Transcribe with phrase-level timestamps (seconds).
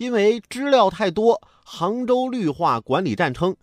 [0.00, 3.54] 因为知了太多，杭州绿化管理站称，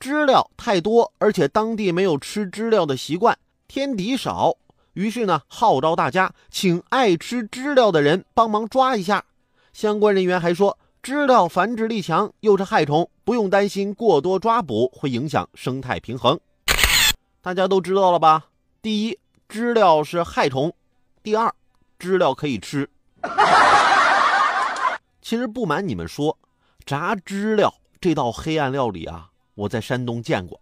[0.00, 4.56] 知了太多，而且当地没有吃知了的习惯，天敌少，
[4.94, 9.24] 于是呢，号召大家请爱吃知了的人帮忙抓一下。
[9.72, 16.36] 相关人员还说，知了繁殖力强，又是害虫，不用担心过多抓捕会影响生态平衡。
[17.40, 18.46] 大家都知道了吧？
[18.82, 19.16] 第一，
[19.48, 20.70] 知了是害虫；
[21.22, 21.54] 第二，
[22.00, 22.90] 知了可以吃。
[25.24, 26.38] 其实不瞒你们说，
[26.84, 30.60] 炸知了这道黑暗料理啊，我在山东见过。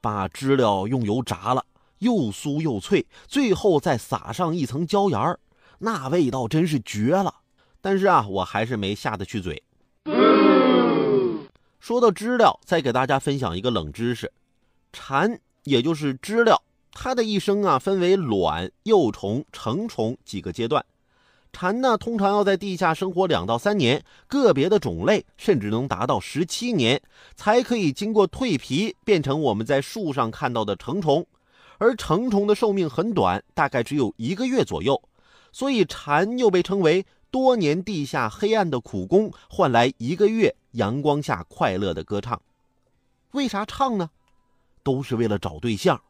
[0.00, 1.64] 把知了用油炸了，
[1.98, 5.40] 又酥又脆，最后再撒上一层椒盐儿，
[5.80, 7.34] 那味道真是绝了。
[7.80, 9.60] 但是啊，我还是没下得去嘴。
[11.80, 14.30] 说到知了，再给大家分享一个冷知识：
[14.92, 16.62] 蝉，也就是知了，
[16.92, 20.86] 它的一生啊，分为卵、幼虫、成虫几个阶段。
[21.52, 27.00] 蝉呢，通常要在地下生活两到三年，个别的种类甚至能达到十七年，
[27.34, 31.26] 才可以经过蜕皮变成我们在树上看到的成虫。
[31.78, 35.00] 而成虫的寿命很短，大概只有一个月左右，
[35.52, 42.40] 所以蝉又被称为多年地下黑暗的苦工，换来一个月阳光下快乐的歌唱。
[43.32, 44.10] 为啥唱呢？
[44.82, 46.00] 都是为了找对象。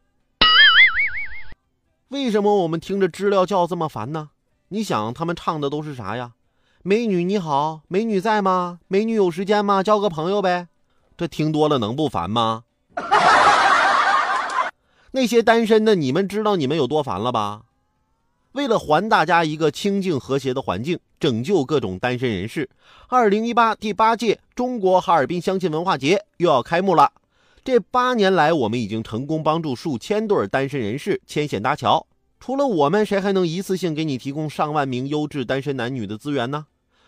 [2.08, 4.30] 为什么我们听着知了叫这么烦呢？
[4.70, 6.32] 你想他们唱的都是啥呀？
[6.82, 8.80] 美女你好，美女在吗？
[8.86, 9.82] 美女有时间吗？
[9.82, 10.68] 交个朋友呗。
[11.16, 12.64] 这听多了能不烦吗？
[15.12, 17.62] 那些单身的，你们知道你们有多烦了吧？
[18.52, 22.68] 为了还大家一个清静和谐的环境，拯救各种单身人士，
[23.08, 27.10] 二零一八第八届中国哈尔滨相亲文化节又要开幕了。
[27.64, 32.06] 这八年来，我们已经成功帮助数千对单身人士牵线搭桥。
[32.40, 36.66] 除了我们，谁还能一次性给你提供上万名优质单身男女的资源呢？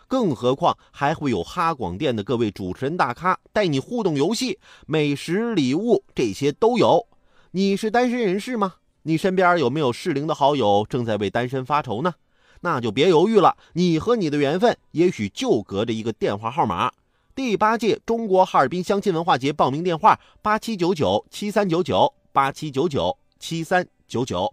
[0.09, 7.07] 更何况还会有哈广电的各位主持人大咖带你互动游戏、美食、礼物，这些都有。
[7.53, 8.75] 你是单身人士吗？
[9.03, 12.15] 你身边有没有适龄的好友正在为单身发愁呢？
[12.63, 16.93] 那就别犹豫了，你和你的缘分也许就隔着一个电话号码。
[17.35, 24.53] 第八届中国哈尔滨相亲文化节报名电话：八七九九七三九九八七九九七三九九。